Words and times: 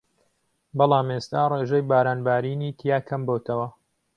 بەڵام 0.77 1.07
ئێستا 1.13 1.41
ڕێژەی 1.51 1.87
باران 1.89 2.19
بارینی 2.27 2.75
تیا 2.79 2.97
کەم 3.07 3.21
بۆتەوە 3.27 3.67